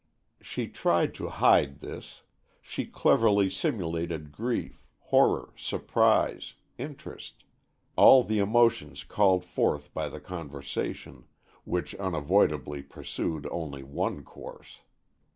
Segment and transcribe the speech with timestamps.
[0.41, 2.23] She tried to hide this.
[2.59, 11.25] She cleverly simulated grief, horror, surprise, interest,—all the emotions called forth by the conversation,
[11.65, 14.81] which unavoidably pursued only one course.